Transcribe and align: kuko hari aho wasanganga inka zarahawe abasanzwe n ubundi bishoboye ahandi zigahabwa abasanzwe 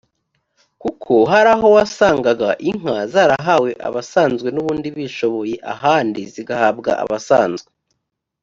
kuko 0.81 1.13
hari 1.31 1.49
aho 1.55 1.67
wasanganga 1.77 2.49
inka 2.69 2.97
zarahawe 3.13 3.69
abasanzwe 3.87 4.47
n 4.51 4.57
ubundi 4.61 4.87
bishoboye 4.97 5.55
ahandi 5.73 6.21
zigahabwa 6.33 6.91
abasanzwe 7.03 7.69